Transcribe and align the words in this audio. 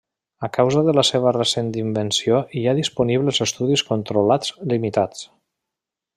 A 0.45 0.47
causa 0.55 0.79
de 0.85 0.93
la 0.99 1.03
seva 1.09 1.33
recent 1.35 1.69
invenció 1.81 2.39
hi 2.61 2.63
ha 2.65 2.73
disponibles 2.81 3.43
estudis 3.47 3.85
controlats 3.93 4.57
limitats. 4.73 5.25